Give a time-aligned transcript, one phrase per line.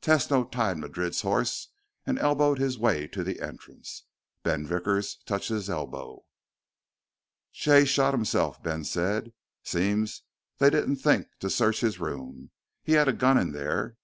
[0.00, 1.70] Tesno tied Madrid's horse
[2.06, 4.04] and elbowed his way to the entrance.
[4.44, 6.24] Ben Vickers touched his elbow.
[7.52, 9.32] "Jay shot himself," Ben said.
[9.64, 10.22] "Seems
[10.58, 12.52] they didn't think to search his room.
[12.84, 13.96] He had a gun in there.